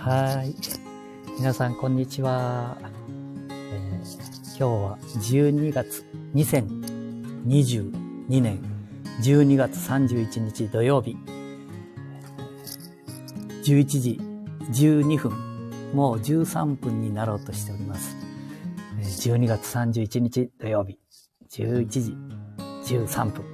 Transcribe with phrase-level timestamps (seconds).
[0.00, 0.54] はい。
[1.38, 2.78] 皆さん、こんにちは。
[3.50, 6.04] えー今日は12月、
[6.34, 8.62] 2022年
[9.22, 11.16] 12月31日土曜日、
[13.64, 14.20] 11時
[14.70, 15.32] 12分、
[15.94, 18.16] もう13分になろうとしております。
[19.00, 21.00] 12月31日土曜日、
[21.50, 22.16] 11時
[22.94, 23.44] 13分。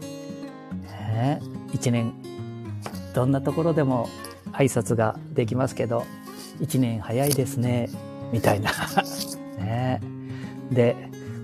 [0.83, 2.12] ねえ一年、
[3.15, 4.11] どんなところでも
[4.53, 6.05] 挨拶ができますけど、
[6.61, 7.89] 一年早いですね、
[8.33, 8.71] みたいな。
[9.59, 10.01] ね
[10.71, 10.97] で、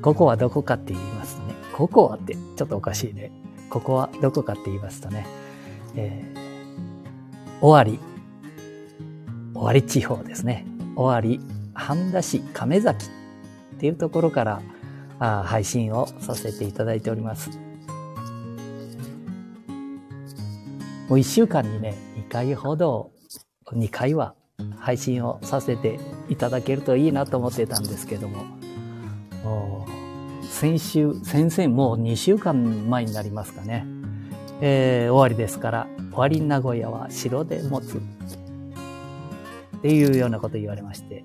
[0.03, 3.31] ここはどこかって言いますとね、ここはってちょっとおかしいね。
[3.69, 5.27] ここはどこかって言いますとね、
[5.95, 7.99] えー、尾張、
[9.55, 10.67] 尾張地方ですね。
[10.97, 11.41] 尾張、
[11.75, 13.07] 半田市亀崎
[13.77, 14.63] っていうところから
[15.19, 17.51] あ配信をさせていただいております。
[21.09, 23.11] もう一週間にね、2回ほど、
[23.67, 24.35] 2回は
[24.79, 28.45] 配信をさせていただけるといいなと思ってたんですけども、
[30.51, 33.87] 先週、先々、もう2週間前になりますかね。
[34.61, 37.97] えー終わりですから、終わり名古屋は城で持つ。
[37.97, 41.25] っていうようなこと言われまして、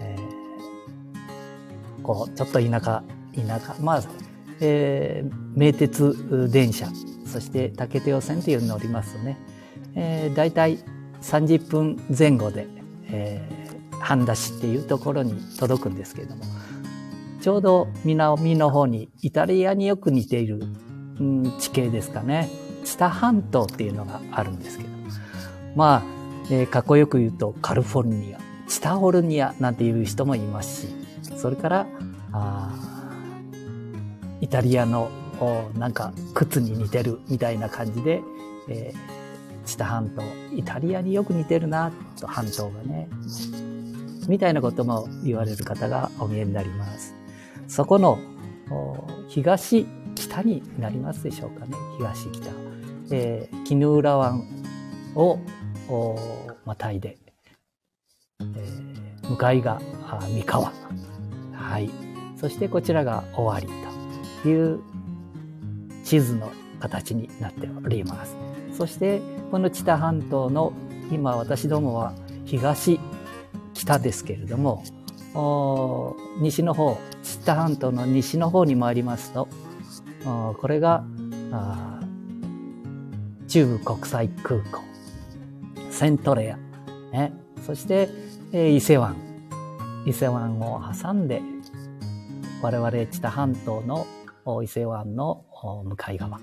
[0.00, 3.04] えーこう、ちょっと田舎、
[3.36, 4.02] 田舎、まあ、
[4.60, 6.88] えー名鉄電車、
[7.26, 9.38] そして竹手線っていうのに乗りますとね、
[9.94, 10.78] えー、大体
[11.22, 12.66] 30分前後で、
[13.10, 13.62] えー
[14.02, 16.42] 半田市っていうところに届くんですけれども、
[17.40, 20.60] ちょうど南の方にイタリアによく似ている、
[21.20, 22.50] うん地形ですかね。
[22.84, 24.90] 知多半島っていうのがあるんですけど。
[25.76, 26.02] まあ、
[26.50, 30.94] えーかっこよく言うとカリフォルニア、チタホルニアなんていう人もいますし、
[31.36, 31.86] それから、
[32.32, 32.74] あ
[34.40, 38.20] イタリアのおなんか靴に似てるみたいな感じで、
[38.68, 39.21] えー
[39.64, 40.22] 知多半島、
[40.54, 43.08] イタリアによく似てるな、と半島がね。
[44.28, 47.14] みたいなことも言われる方がお見えになります。
[47.68, 48.18] そこの
[49.28, 51.74] 東北になりますでしょうかね。
[51.98, 52.50] 東北。
[53.10, 54.44] えー、絹浦湾
[55.16, 55.38] を
[56.64, 57.18] またいで、
[58.40, 58.92] えー
[59.28, 59.80] 向かいが
[60.28, 60.72] 三河。
[61.54, 61.90] はい。
[62.36, 63.66] そしてこちらが尾張
[64.42, 64.80] という
[66.04, 68.36] 地図の形になっております。
[68.76, 69.22] そして
[69.52, 70.72] この知多半島の
[71.10, 72.14] 今私どもは
[72.46, 72.98] 東
[73.74, 74.82] 北ですけれども、
[76.40, 79.48] 西の方、知多半島の西の方に参りますと、
[80.24, 81.04] これが
[83.46, 84.80] 中部国際空港、
[85.90, 86.56] セントレア、
[87.14, 87.34] ね、
[87.66, 88.08] そして、
[88.52, 89.16] えー伊勢湾、
[90.06, 91.42] 伊勢湾を挟んで、
[92.62, 94.06] 我々知多半島の
[94.62, 95.44] 伊勢湾の
[95.84, 96.40] 向かい側、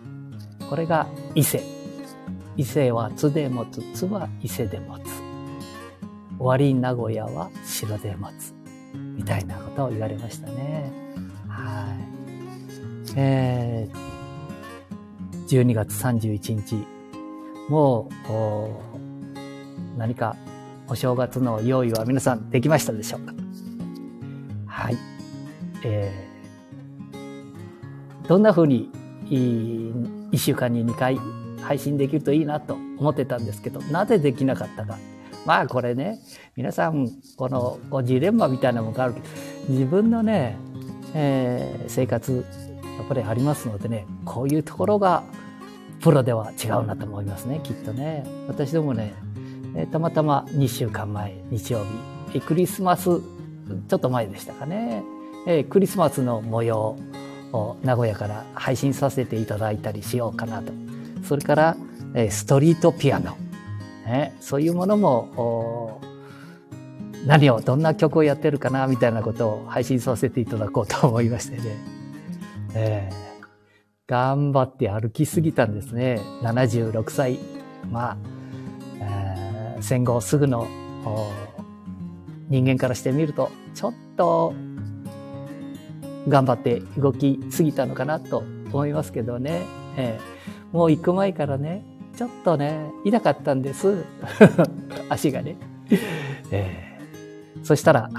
[0.69, 1.78] これが伊勢。
[2.59, 5.03] 伊勢は津で持つ、津は伊勢で持つ。
[6.37, 8.53] 終わり名古屋は城で持つ。
[9.15, 10.91] みたいなことを言われましたね。
[11.47, 13.13] はい。
[13.15, 16.85] えー、12月31日、
[17.69, 20.35] もう、何か
[20.89, 23.33] お正月の用意は皆さんできましたでしょうか？
[24.67, 24.97] はい。
[25.85, 28.91] えー、どんな風に、
[29.29, 29.93] いい
[30.33, 31.17] 一週間に2回
[31.61, 34.97] 配信できるといいなと思ってたんですけど、なぜできなかったか。
[35.45, 36.19] まあこれね、
[36.55, 39.25] 皆さん、このこうジレンマみたいなものがあるけど、
[39.69, 40.57] 自分のね、
[41.13, 42.45] えー生活、
[42.97, 45.23] やっぱりありますのでね、こういうところが
[46.01, 48.25] プロでは違うなと思いますね、きっとね。
[48.47, 49.13] 私どもね、
[49.75, 51.85] えーたまたま2週間前、日曜日、
[52.35, 55.03] えークリスマス、ちょっと前でしたかね、
[55.47, 56.97] えークリスマスの模様
[57.53, 60.88] を名古屋から配信させていただいたりしようかなと。
[61.29, 61.77] それから、
[62.15, 63.37] えストリートピアノ。
[64.03, 66.01] ね、そういうものも、
[67.27, 71.63] 何を、どんな曲をやってるかな、みたいなことを配信させていただこうと思いましてね。
[72.73, 73.29] えー
[74.07, 76.19] 頑張って歩きすぎたんですね。
[76.41, 77.37] 76歳。
[77.91, 78.17] まあ、
[78.99, 80.67] えー戦後すぐの
[82.49, 84.55] 人間からしてみると、ちょっと
[86.27, 88.39] 頑張って動きすぎたのかなと
[88.73, 89.61] 思いますけどね。
[89.95, 90.38] えー
[90.71, 91.83] もう行く前からね、
[92.15, 94.03] ちょっとね、痛かったんです。
[95.09, 95.55] 足がね。
[96.51, 96.89] えー
[97.61, 98.09] そしたら、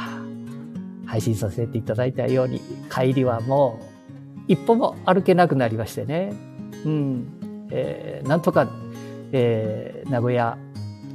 [1.07, 2.61] 配信させていただいたように、
[2.91, 6.33] 帰りはもう、一歩も歩けなくなりましてね。
[6.85, 7.69] うん。
[7.71, 8.69] えーなんとか、
[9.33, 10.59] えー名古屋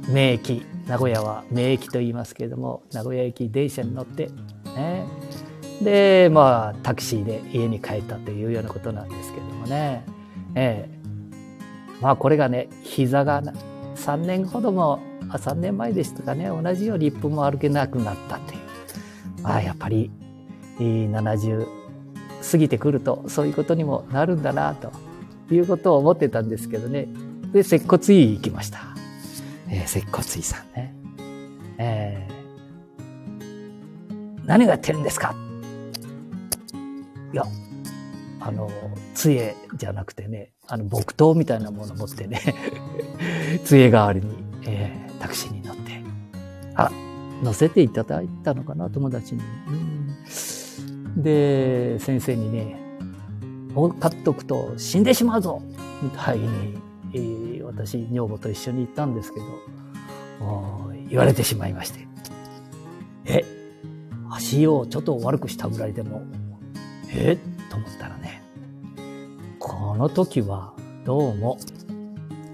[0.08, 4.30] 名駅、名古屋は名駅と言いますけれども、名古屋駅電車に乗って、
[4.76, 5.04] ね。
[5.82, 10.04] で、まあ、タクシーで家に帰ったというようなことなんですけれどもね。
[10.54, 10.95] ええ
[12.00, 13.42] まあ、これがね、膝が
[13.96, 15.00] 3年ほども
[15.30, 18.60] 3年前でしたかね、同じように1分も歩けなくなったっていう。
[19.42, 20.10] まあ、やっぱり、
[20.78, 21.66] 70
[22.50, 24.92] 過ぎてくると、そういうことにもなるんだな、と
[25.52, 27.08] いうことを思ってたんですけどね。
[27.52, 28.80] で、接骨院行きました。
[29.68, 30.94] えー、接骨院さんね。
[31.78, 35.34] えー、何がやってるんですか？
[37.32, 37.44] いや、
[38.40, 38.70] あの、
[39.16, 42.40] 杖じゃなくてね、あの、木刀みたいなものを持ってね、
[43.64, 44.26] 杖代わりに、
[44.66, 46.02] えー、タクシーに乗って、
[46.74, 46.90] あ、
[47.42, 49.40] 乗せていただいたのかな、友達に。
[51.16, 52.78] で、先生にね、
[53.72, 55.62] もう買っとくと死んでしまうぞ
[56.02, 56.78] みたいに、
[57.14, 59.46] えー、私、女房と一緒に行ったんですけど、
[61.08, 62.06] 言われてしまいまして。
[63.24, 63.44] え、
[64.30, 66.22] 足をちょっと悪くしたぐらいでも、
[67.08, 67.38] え？
[67.70, 68.15] と思ったら、
[69.96, 70.74] この時は
[71.06, 71.56] どうも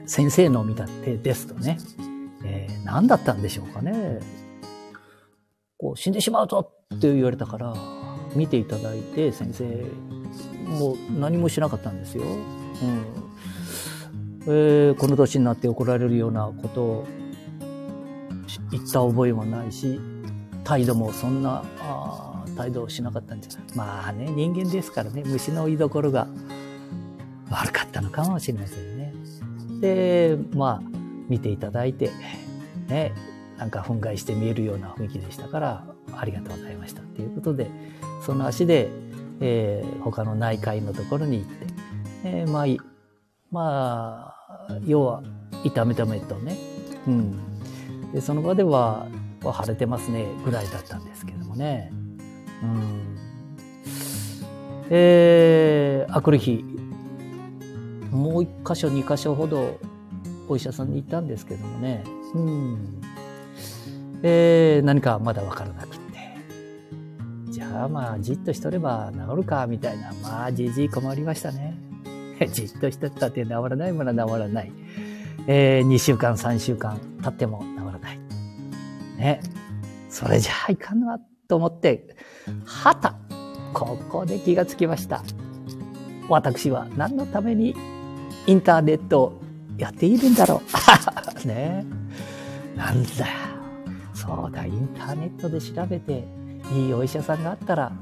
[0.06, 1.76] 先生の見立てですとね、
[2.44, 4.20] えー、何だったんでしょうかね。
[5.76, 7.74] こう死んでしまうぞって言われたから、
[8.36, 9.64] 見ていただいて先生
[10.68, 12.22] もう何もしなかったんですよ。
[12.22, 12.38] うん
[14.46, 17.06] えー、この年になって怒られるようなことを
[18.70, 20.00] 言った覚えもないし、
[20.62, 21.64] 態度もそんな
[22.56, 23.60] 態度をしなかったんじゃ。
[23.74, 26.28] まあね、人間ですからね、虫の居所が
[27.52, 29.12] 悪かったのかもしれませんね。
[29.80, 30.82] で、まあ、
[31.28, 32.10] 見ていただいて、
[32.88, 33.12] ね、
[33.58, 35.84] なんか憤慨して見えるような雰囲気でしたから、
[36.16, 37.02] ありがとうございました。
[37.02, 37.70] ということで、
[38.24, 38.88] その足で、
[39.40, 41.66] えー、他の内科医のところに行って、
[42.24, 42.66] えー、まあ、
[43.50, 44.34] ま
[44.68, 45.22] あ、要は、
[45.64, 46.56] 痛めためとね、
[47.06, 47.36] うん。
[48.12, 49.06] で、その場では、
[49.42, 51.92] 腫れてますね、ぐらいだったんですけどもね。
[52.62, 53.18] うん。
[54.90, 56.64] えー、あくる日、
[58.12, 59.78] もう一箇所、二箇所ほど
[60.48, 62.04] お医者さんに行ったんですけどもね。
[62.34, 63.00] うん。
[64.22, 66.02] えー、何かまだわからなくて。
[67.50, 70.12] じゃあまあ、じっとしとれば治るか、みたいな。
[70.22, 71.76] まあ、じじい困りましたね。
[72.52, 74.72] じっとしとったって治らないものは治らない。
[75.46, 78.18] えー、2週間、3週間経っても治らない。
[79.16, 79.40] ね。
[80.08, 81.18] それじゃあいかんわ、
[81.48, 82.14] と思って、
[82.64, 83.16] はた、
[83.72, 85.22] ここで気がつきました。
[86.28, 87.74] 私は何のために
[88.46, 89.40] インターネット
[89.78, 90.62] やっているんだろ
[91.44, 91.46] う。
[91.46, 91.84] ね
[92.76, 93.26] なんだ。
[94.14, 96.24] そうだ、インターネットで調べて、
[96.72, 97.92] いいお医者さんがあったら、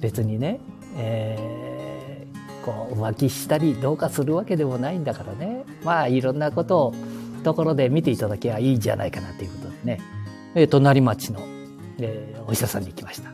[0.00, 0.60] 別にね、
[0.96, 5.64] えー、こう、浮気したりどうかするわけでもないんだからね。
[5.84, 6.94] まあ、いろんなことを、
[7.44, 10.00] ところで見ていただけばいいんじゃないかなということでね、
[10.54, 11.40] えー、隣町の、
[11.98, 13.30] えー、お医者さんに行きました。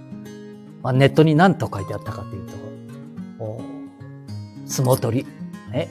[0.83, 2.63] まあ、ネットに何と書いてあったかというと、
[4.67, 5.27] 相撲取り、
[5.71, 5.89] ね、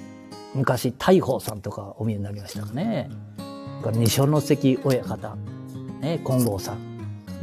[0.53, 3.09] 昔、大鵬さんとかお見えになりましたかね。
[3.93, 5.35] 二所ノ関親方、
[6.01, 6.91] ね、金剛さん。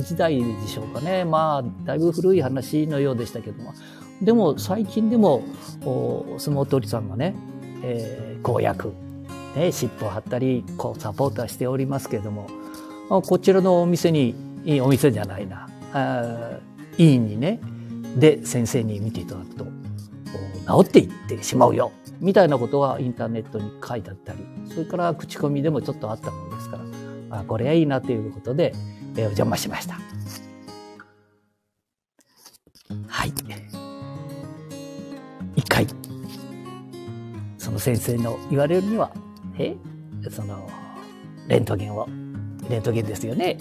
[0.00, 1.24] 時代でしょうかね。
[1.24, 3.74] まあ、だいぶ古い話のようでしたけども。
[4.22, 5.42] でも、最近でも、
[5.84, 7.34] お相撲取りさんがね、
[7.82, 8.92] えー、公約、
[9.56, 12.48] ね、尻尾を張ったり、こう、サポーターしておりますけれども、
[13.08, 14.34] こちらのお店に、
[14.64, 16.58] いいお店じゃないな、あ
[16.98, 17.60] 委員にね、
[18.16, 21.90] で、先生に見ていただくと、治っていってしまうよ。
[22.20, 26.78] みたいなことはインターネットに書いてあったり、それから口コミでもちょっとあったものですか
[27.30, 28.72] ら、あこれはいいなということで、
[29.14, 29.98] えー、お邪魔しました。
[33.06, 33.32] はい。
[35.56, 35.86] 一回、
[37.58, 39.12] その先生の言われるには、
[39.58, 39.76] え？
[40.30, 40.68] その、
[41.48, 42.08] レントゲンを、
[42.68, 43.58] レントゲンですよね。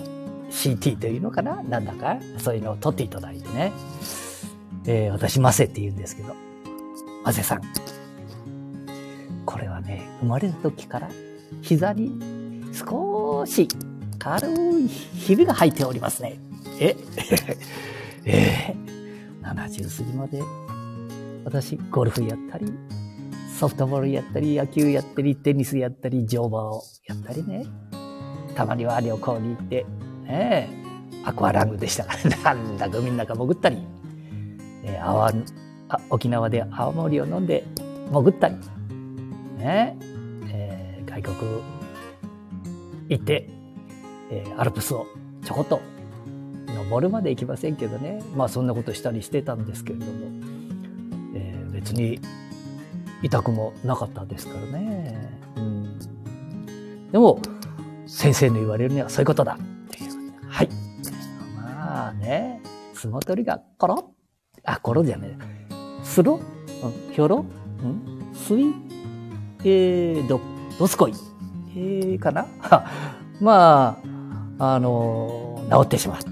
[0.49, 1.61] CT というのかな？
[1.63, 2.17] なんだか？
[2.37, 3.73] そういうのを取っていただいてね。
[4.85, 6.35] えー、私、マセって言うんですけど、
[7.23, 7.61] マセさん。
[10.19, 11.09] 生まれた時から
[11.62, 12.19] 膝に
[12.74, 13.67] 少し
[14.19, 16.39] 軽いひびが入っておりますね。
[16.79, 16.95] え？
[18.25, 20.41] えー、70過ぎまで
[21.47, 22.65] 私、ゴルフやったり、
[23.57, 27.65] ソフトボールやったり、野球やったり、テニスやったり、乗馬をやったりね。
[28.53, 29.86] たまには旅行に行って、
[30.25, 30.69] ね
[31.24, 32.03] アクアラングでした。
[32.03, 33.77] から、なんだか海の中潜ったり、
[34.83, 35.33] えー、あわ
[36.09, 37.63] 沖縄で青森を飲んで
[38.12, 38.55] 潜ったり、
[39.57, 39.97] ね
[40.49, 41.61] えー、外国
[43.09, 43.49] 行って、
[44.31, 45.05] えー、アルプスを
[45.43, 45.81] ちょこっと
[46.67, 48.21] 登るまで行きませんけどね。
[48.35, 50.11] まあそんなことしたりしてたんですけれども、
[51.35, 52.19] えー、別に
[53.23, 55.29] 痛くもなかったですからね。
[55.55, 57.39] うん、でも、
[58.05, 60.11] 先生の言われるにはそういうことだっていう。
[60.47, 60.69] はい。
[61.55, 62.61] まあね、
[62.93, 64.13] 相撲取りがコロ
[64.63, 65.37] あ、コロじゃね
[65.71, 66.03] え。
[66.03, 66.39] スロ
[66.83, 67.45] うん、ヒョロ
[67.83, 68.65] うんスイ
[69.69, 70.39] えー、ど、
[70.79, 71.13] どすこい
[71.75, 72.47] えー、かな？
[73.41, 74.00] ま
[74.59, 76.29] あ、あの、治ってしまった。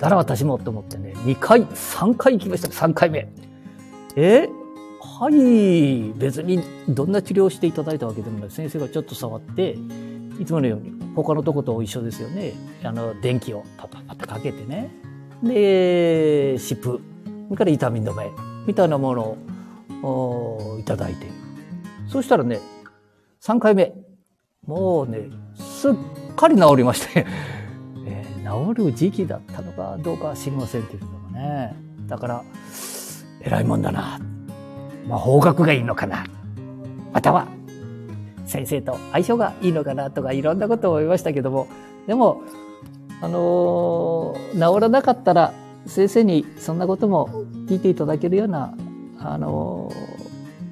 [0.00, 3.28] だら私もと思ってね、2回、3回行きました、3回目。
[4.16, 4.48] え？
[5.00, 8.50] はい、別にどんな治療をしていただいたわけでもない。
[8.50, 9.76] 先生がちょっと触って、
[10.38, 12.52] いつものように、他のとこと一緒ですよね。
[12.84, 14.90] あの、電気をパパパッとかけてね。
[15.42, 17.00] で、湿布、
[17.48, 18.30] それから痛み止め、
[18.66, 19.14] みたいなも
[20.02, 21.47] のをいただいて。
[22.08, 22.60] そしたらね、
[23.42, 23.92] 3回目、
[24.66, 25.92] もうね、すっ
[26.36, 27.26] かり治りまして
[28.06, 31.74] えー、治る時期だったのかどうかは知りませんけれどもね。
[32.06, 32.42] だから、
[33.40, 34.18] 偉いもんだな。
[35.06, 36.24] まあ、方角がいいのかな。
[37.12, 37.46] または、
[38.46, 41.66] 先生と相性がいいのかなとかいろんなことを思いましたけども、
[42.06, 42.40] でも、
[43.20, 45.52] あのー、治らなかったら
[45.86, 47.28] 先生にそんなことも
[47.66, 48.74] 聞いていただけるような、
[49.18, 49.92] あの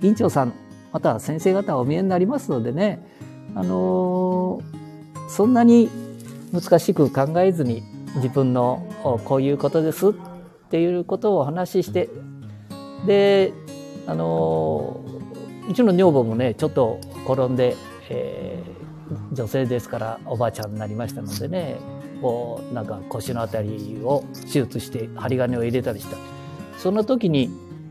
[0.00, 0.52] ー、院長さん、
[0.96, 3.06] また先生方お見えになりますのでね、
[3.54, 5.90] あのー、そんなに
[6.54, 7.82] 難しく考えずに
[8.14, 8.90] 自分の
[9.26, 10.12] こういうことですっ
[10.70, 12.08] ていうことをお話しして
[13.04, 13.52] で
[14.06, 15.04] あの
[15.68, 17.76] うちの女房もねちょっと転んで、
[18.08, 21.76] えー、女性ですからおばあちゃんになりましたのでね
[22.22, 26.16] こうなんか腰の辺りを手術して針金を入れたりした。
[26.78, 27.50] そんな時に、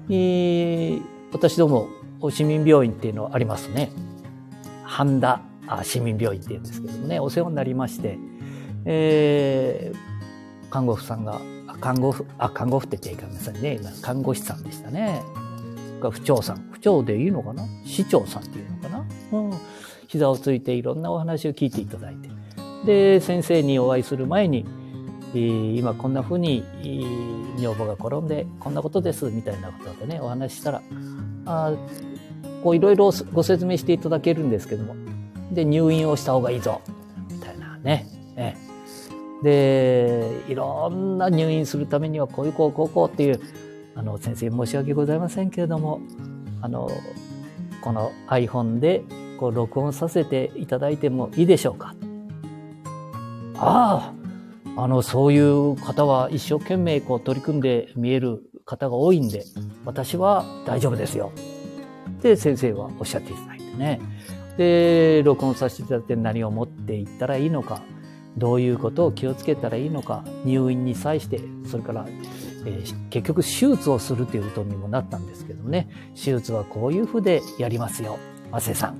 [0.09, 1.87] えー、私ども
[2.29, 3.91] 市民病院っていうのありますね。
[4.83, 5.41] 半田
[5.83, 7.19] 市民病院っていうんですけどもね。
[7.19, 8.17] お世話になりまして、
[8.85, 11.41] えー、看護婦さんが
[11.81, 13.79] 看護婦あ看護婦って言っちゃいかさいね。
[14.01, 15.21] 看護師さんでしたね。
[15.99, 16.69] が府長さん。
[16.71, 17.65] 府長でいいのかな？
[17.83, 19.05] 市長さんっていうのかな？
[19.31, 19.53] うん。
[20.07, 22.29] 膝をついていろんなお話を聞いていただいて。
[22.85, 24.65] で、先生にお会いする前に、
[25.33, 26.63] 今こんな風に
[27.59, 30.81] 女房が転んでこんなことですみたいなことでね、お話ししたら、
[31.45, 31.73] あ
[32.63, 34.95] こういろいろご説明していただけるんですけども、
[35.51, 36.81] で、入院をした方がいいぞ、
[37.31, 38.07] みたいなね。
[38.35, 38.57] ね
[39.43, 43.39] で、いろんな入院するためにはこういうこうこうこうっていう
[43.95, 46.01] あの、先生申し訳ございませんけれども、
[46.61, 46.89] あの、
[47.81, 49.03] この iPhone で
[49.39, 51.95] こう録音させていただいてもいいでしょうか。
[53.57, 54.13] あ
[54.75, 59.45] あ、あの、そういう方は一生懸命こう取り組んで見える方が多いんで、
[59.85, 61.31] 私は大丈夫ですよ。
[62.21, 64.01] で、先生はおっしゃっていただいてね。
[64.57, 67.81] で、録音させていただいて何を持っていったらいいのか、
[68.37, 72.05] どういうことを気をつけたらいいのか、入院に際して、それから
[72.65, 78.17] えー、結局手術をするということにもなったんですけどね、手術はこういうふうでやりますよ、
[78.51, 78.97] 亜生さん。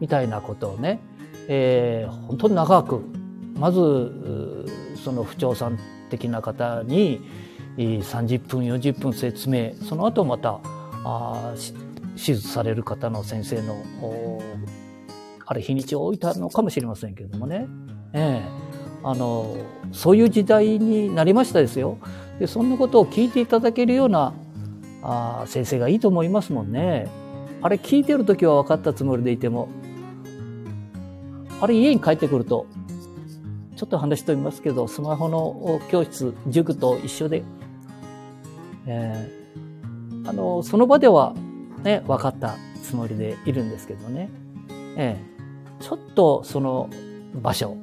[0.00, 1.00] みたいなことをね、
[1.48, 3.02] えー、本当に長く、
[3.54, 4.66] まず、
[5.04, 5.78] その不調さん
[6.10, 7.20] 的な方に
[7.76, 10.60] 30分、40分説明、その後また、
[11.04, 11.54] あ
[12.14, 13.82] 手術される方の先生の、
[15.46, 17.66] あれ日にちを置いたのかもしれませんけどもね、
[18.12, 19.56] えー、あの、
[19.92, 21.98] そういう時代になりましたですよ。
[22.38, 24.34] でそんなことを聞いていただけるような
[25.02, 27.06] あ先生がいいと思いますもんね。
[27.60, 29.68] あれ聞いてる時は分かったつもりでいても
[31.60, 32.66] あれ家に帰ってくると
[33.76, 37.44] ちょっと話しておりますけどスマホの教室塾と一緒で、
[38.86, 41.34] えー、あのその場では
[41.82, 44.30] ね分かったつもりでいるんですけどね、
[44.96, 46.90] えー、ちょっとその
[47.34, 47.76] 場所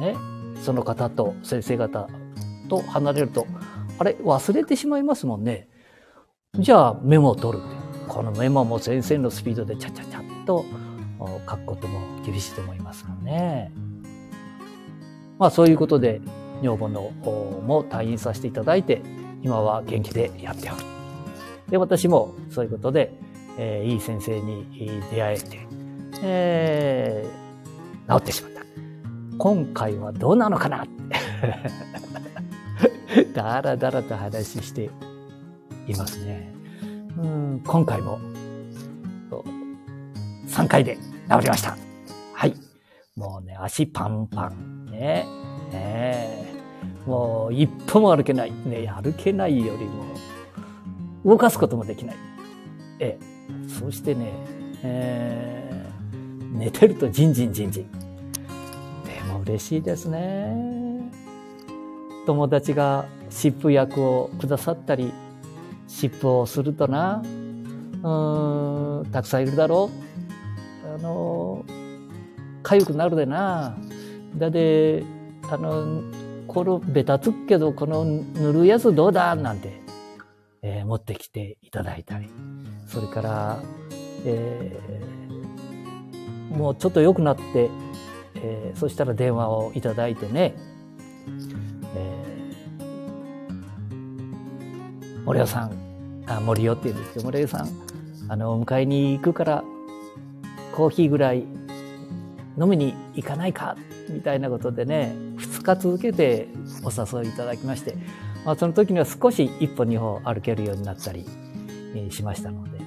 [0.00, 0.16] ね
[0.60, 2.08] その方と先生方
[2.68, 3.46] と離れると
[3.98, 5.68] あれ忘れてしまいますもんね。
[6.58, 7.64] じゃあメモを取る。
[8.08, 10.64] このメモも先生のスピードでチャチャチャッと
[11.48, 13.72] 書くことも厳しいと思いますもんね。
[15.38, 16.20] まあそういうことで
[16.62, 19.02] 女房のも退院させていただいて
[19.44, 20.80] 今は元気でやっておる。
[21.68, 23.12] で、私もそういうことで、
[23.58, 24.66] えー、いい先生に
[25.12, 25.66] 出会えて、
[26.22, 28.62] えー、治ってしまった。
[29.36, 30.86] 今回はどうなのかな？
[33.34, 34.90] だらだらと話して
[35.86, 36.50] いますね。
[37.18, 38.18] うん、今回も
[40.48, 40.96] 3回で
[41.28, 41.76] 治りました。
[42.32, 42.54] はい。
[43.14, 44.86] もうね、足パンパン。
[44.86, 45.26] ね。
[45.70, 46.33] ね
[47.06, 48.52] もう一歩も歩けない。
[48.64, 50.04] ね、歩けないよりも、
[51.24, 52.16] 動かすこともできない。
[52.98, 53.68] ええ。
[53.68, 54.32] そしてね、
[54.82, 57.90] えー、寝てるとジンジンジンジン。
[59.04, 60.74] でも嬉しいですね。
[62.26, 65.12] 友達が湿布薬をくださったり、
[65.86, 67.22] 湿布をするとな、
[68.02, 69.90] うん、たくさんいるだろ
[70.86, 70.94] う。
[70.94, 71.64] あの、
[72.62, 73.76] 痒くなるでな。
[74.36, 75.04] だで、
[75.50, 76.02] あの、
[76.46, 79.34] このベタつくけど、この塗るやつどうだ？
[79.34, 79.80] なんて、
[80.62, 82.28] えー、持ってきていただいたり。
[82.86, 83.58] それから、
[84.24, 87.70] えー、もうちょっと良くなって、
[88.36, 90.54] えー、そしたら電話をいただいてね、
[91.96, 95.72] えー、森尾さん、
[96.26, 97.68] あ、森尾って言うんですけど、森尾さん、
[98.28, 99.64] あの、迎えに行くから、
[100.72, 101.46] コーヒーぐらい
[102.58, 103.76] 飲みに行かないか？
[104.10, 105.14] みたいなことでね、
[105.64, 106.48] 日続けて
[106.82, 107.96] お誘いいただきまして、
[108.44, 111.26] まあ、その時には少し一歩二歩歩けるようになったり
[112.10, 112.82] しましたので、え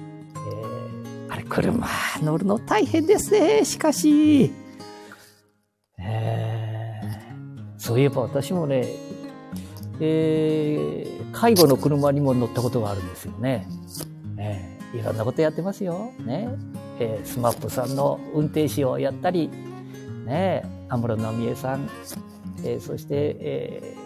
[1.30, 1.86] ー、あれ、車
[2.22, 4.52] 乗るの大変ですね、しかし。
[5.98, 8.86] えー、そういえば私もね、
[10.00, 13.66] えー、介護の車にも乗ったことがあるんですよね。
[14.38, 16.12] えー、いろんなことやってますよ。
[16.24, 16.48] ね。
[17.00, 19.50] えー、スマップさんの運転手をやったり、
[20.24, 21.88] ね、安室奈美恵さん、
[22.64, 23.96] えー、そして、え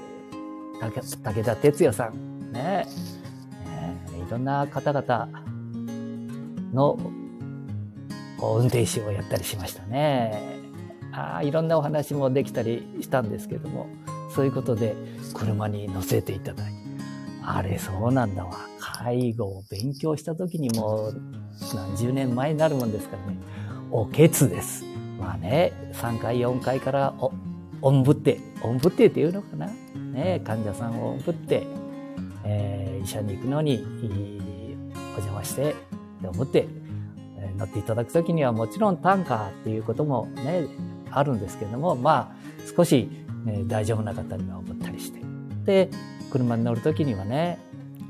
[0.80, 2.86] ー、武田鉄矢さん、ね、
[3.66, 5.28] えー、いろんな方々
[6.72, 6.98] の
[8.40, 10.60] 運転手をやったりしましたね。
[11.12, 13.86] あ、いろんなお話もできたりしたんですけども、
[14.34, 14.96] そういうことで
[15.34, 16.82] 車に乗せていただいて、
[17.44, 18.52] あれそうなんだわ。
[18.80, 21.12] 介護を勉強した時にも
[21.74, 23.38] 何十年前になるもんですからね、
[23.90, 24.84] おけつです。
[25.18, 27.32] まあね、3回4回からお、
[27.82, 29.66] おんぶって、おんぶってっていうのかな？
[30.12, 31.66] ね、患者さんをおんぶって、
[32.44, 33.84] えー、医者に行くのに、
[34.94, 35.74] お邪魔して、
[36.24, 36.66] おんぶって、
[37.38, 40.66] えー、乗っていただくときにはもちろん単価っていうこともね、
[41.10, 42.36] あるんですけども、まあ、
[42.74, 43.10] 少し、
[43.44, 45.20] ね、大丈夫な方にはおぶったりして。
[45.64, 45.90] で、
[46.30, 47.58] 車に乗るときにはね、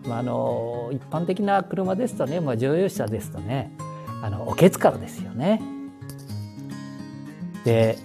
[0.07, 3.73] まあ、あの一般的な車ですとね、まあ、乗用車ですとね
[4.21, 5.63] あのおけつからですよね。
[7.65, 7.97] で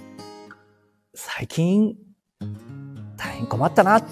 [1.20, 1.96] 最近
[3.18, 4.06] 大変困ったな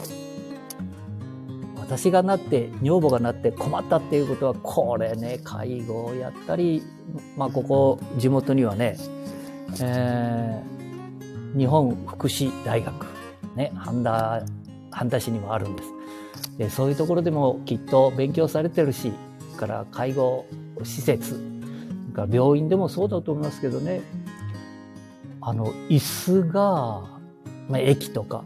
[1.78, 6.82] 私がなって女房がなって困ったっていうことはこれね介護をやったり
[7.38, 8.98] まあここ地元にはね、
[9.84, 13.06] えー、日本福祉大学
[13.56, 14.44] ね半田
[14.90, 15.90] 半田市にもあるんです。
[16.58, 19.12] でそういうところでもきっと勉強されてるし
[19.58, 20.48] から介護
[20.84, 21.40] 施設
[22.16, 24.02] から病院でもそうだと思いますけどね
[25.48, 26.64] あの椅子が、
[27.70, 28.44] まあ、駅とか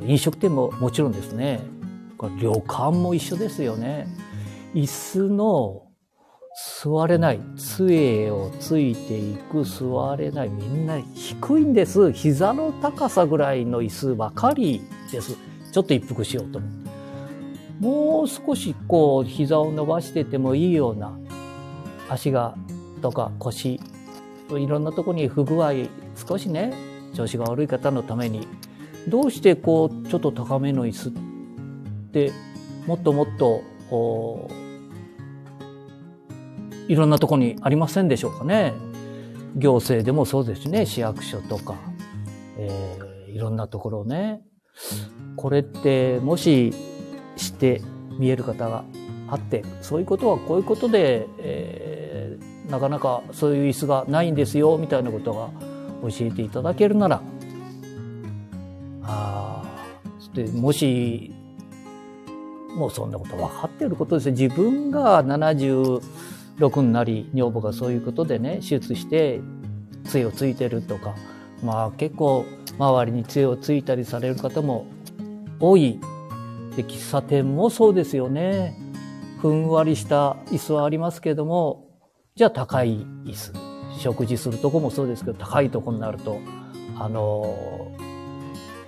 [0.00, 1.60] 飲食店ももちろんですね。
[2.40, 4.08] 旅館も一緒ですよね。
[4.74, 5.82] 椅子の
[6.82, 12.12] 座れない杖をついていく座れないみんな低いんです。
[12.12, 14.80] 膝の高さぐらいの椅子ばかり
[15.12, 15.36] です。
[15.70, 16.90] ちょっと一服しようと思って。
[17.78, 21.12] もう少しこう膝を伸ばしててもいいような
[22.08, 22.56] 足が
[23.02, 23.80] とか腰
[24.50, 25.72] いろんなとこに不具合
[26.26, 26.72] 少しね
[27.14, 28.46] 調子が悪い方のために
[29.08, 31.12] どうしてこうちょっと高めの椅子っ
[32.12, 32.32] て
[32.86, 33.62] もっともっと
[36.88, 38.74] いろんなとこにありませんでしょうかね。
[39.56, 41.76] 行政でもそうですね市役所とか、
[42.58, 44.40] えー、いろんなところね。
[45.36, 46.72] これってもし
[47.36, 47.80] して
[48.18, 48.84] 見える方が
[49.28, 55.50] あってそういうことはこういうことで、えー、なかなかそういう椅子がないんですよみたいなことが
[56.02, 57.22] 教えていただけるなら
[59.02, 59.62] あ
[60.34, 61.32] でもし
[62.76, 66.00] もうそんなこと分かっていることですよ自分が76
[66.82, 69.40] になり女房がそういうことでね手術して
[70.04, 71.14] 杖をついてるとか
[71.62, 72.44] まあ結構
[72.78, 74.86] 周りに杖をついたりされる方も
[75.58, 75.98] 多い
[76.78, 78.76] で喫茶店もそうですよね。
[79.40, 81.88] ふんわりした椅子はありますけども、
[82.36, 83.67] じゃあ高い椅子。
[83.98, 86.38] 食事するとこもそうですけど、高いとこになると、
[86.98, 87.92] あの、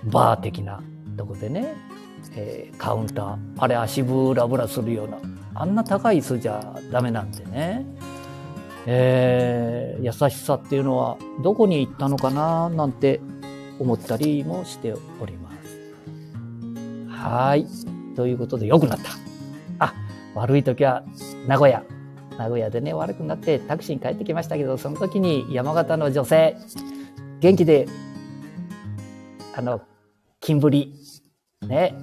[0.05, 0.81] バー的な
[1.17, 1.75] とこでね、
[2.35, 5.17] えー、カウンター、あれ足ブラブラするような、
[5.53, 7.85] あんな高い椅子じゃダメなんでね。
[8.87, 13.21] えー、優しさっていうのはどこに行ったのかななんて
[13.77, 15.57] 思ったりもしております。
[17.09, 17.67] はい。
[18.15, 19.11] ということで良くなった。
[19.79, 19.93] あ、
[20.33, 21.03] 悪い時は
[21.47, 21.83] 名古屋。
[22.37, 26.57] 名古屋でね、悪くなってタクシーに帰ってきましたけど、その時に山形の女性、
[27.39, 27.87] 元気で、
[29.55, 29.81] あの、
[30.39, 30.95] 金ぶり、
[31.67, 31.93] ね、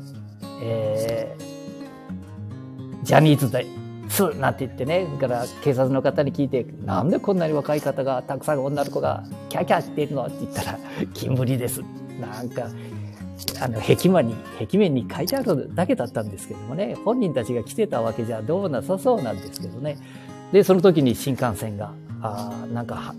[0.62, 3.66] えー、ジャニーズで、
[4.08, 10.26] スーなんて言ってね、だから警察の方に聞いて、なんでこんなに若い方が、たくさん女の子がキャキャしているの？
[10.26, 10.78] って言ったら、
[11.14, 11.82] 金ぶりです。
[12.20, 12.68] なんか、
[13.60, 16.96] あの壁面に壁面に書いてあるだけだったんですけどもね。
[17.04, 19.98] 本人たちが来てたわけじゃどうなさそうなんですけどね。
[20.52, 23.14] でその時に新幹線があなんか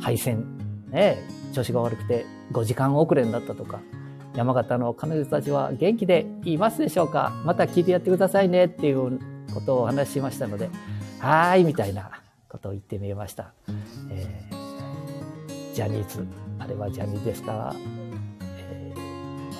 [0.00, 0.44] 配線
[0.90, 1.18] ね
[1.52, 3.80] 調子が悪くて5時間遅れになったとか
[4.34, 7.32] 山形の彼女たちは元気でいますでしょうか？
[7.44, 9.18] また聞いてやってくださいねっていう
[9.54, 10.68] ことをお話ししましたので
[11.18, 12.10] はいみたいな
[12.48, 13.52] ことを言ってみました、
[14.10, 16.26] えー、ジャニーズ
[16.58, 17.74] あれはジャニーズですか、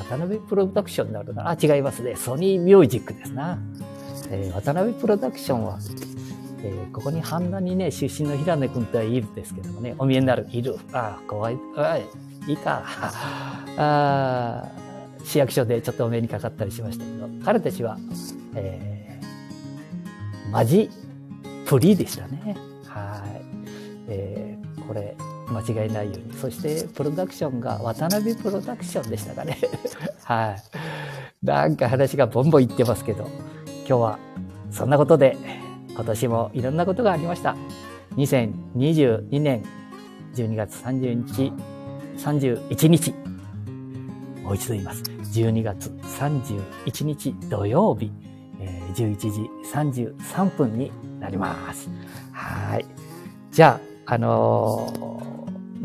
[0.04, 1.48] 渡辺プロダクションになるな。
[1.48, 2.16] あ、違いますね。
[2.16, 3.58] ソニーミュージックですな。
[4.30, 5.78] えー、渡辺プロダクションは、
[6.62, 10.78] えー、ここに半田にね、出身の平根君とはいるんですけどもね、お見えになる、いる。
[10.92, 11.58] あ、怖い。
[11.76, 11.98] あ
[12.46, 12.82] いいか。
[13.78, 14.64] あ
[15.24, 17.98] 市役所でちょっとお目にかかったりしましたけど、彼たちは、
[18.54, 20.88] えー、マジ
[21.66, 22.56] プリでしたね。
[22.86, 23.42] はい。
[24.08, 25.16] えー、これ、
[25.48, 26.32] 間違いないように。
[26.34, 29.58] そして、プロダクションが渡辺プロダクションでしたかね。
[30.24, 31.46] はい。
[31.46, 33.28] なんか話がボンボンいってますけど、
[33.88, 34.18] 今日は
[34.70, 35.36] そんなことで、
[35.94, 37.56] 今年もいろんなことがありました。
[38.16, 39.62] 2022年
[40.34, 41.52] 12月30日、
[42.18, 43.14] 31日。
[44.42, 45.02] もう一度言います。
[45.02, 48.12] 12月31日土曜日、
[48.94, 51.90] 11時33分になります。
[52.32, 52.84] はい。
[53.50, 55.35] じゃあ、あのー、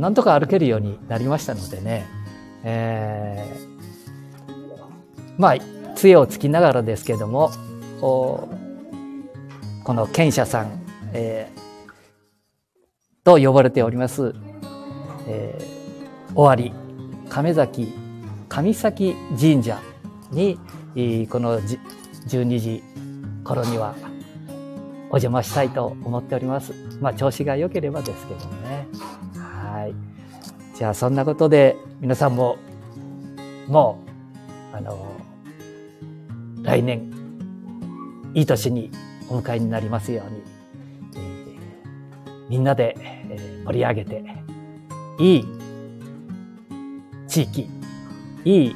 [0.01, 2.07] なんとか歩けるようになりましたのでね、
[2.63, 5.57] えー、まあ、
[5.95, 7.51] 杖をつきながらですけども、
[7.99, 8.49] こ
[9.85, 10.81] の賢者さん、
[11.13, 14.33] えー、と呼ばれております、
[15.27, 16.73] えー、尾張
[17.29, 17.93] 亀崎
[18.49, 19.79] 上崎神社
[20.31, 20.57] に
[21.29, 22.83] この12時
[23.43, 23.93] 頃には
[25.11, 26.73] お邪魔したいと思っております。
[26.99, 28.87] まあ調子が良ければですけどね。
[29.71, 29.95] はい。
[30.75, 32.57] じゃあそんなことで皆さんも
[33.67, 34.03] も
[34.73, 35.15] うあの
[36.61, 37.09] 来年
[38.33, 38.91] いい年に
[39.29, 40.41] お迎えになりますように、
[41.15, 44.23] えー、みんなで、え盛り上げて、
[45.19, 45.45] いい
[47.27, 47.69] 地域、
[48.43, 48.75] いい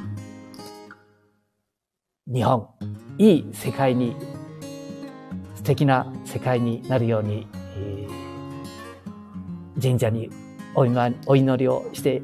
[2.27, 2.69] 日本、
[3.17, 4.15] いい世界に、
[5.55, 10.29] 素敵な世界になるように、えー、神社に
[10.75, 12.21] お祈りをして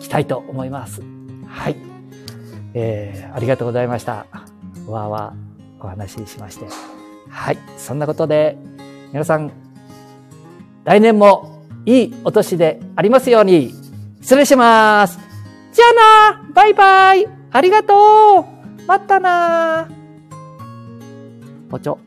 [0.00, 1.02] いきたいと思います。
[1.46, 1.76] はい。
[2.74, 4.26] えー、ありがとうございました。
[4.86, 6.66] わーわーお話ししまして。
[7.30, 7.58] はい。
[7.78, 8.58] そんなことで、
[9.12, 9.52] 皆さん、
[10.84, 13.72] 来年もいいお年でありますように、
[14.20, 15.18] 失礼します。
[15.72, 15.84] じゃ
[16.30, 18.46] あなバイバイありがと
[18.82, 19.88] うまたな
[21.68, 21.98] ぽちょ。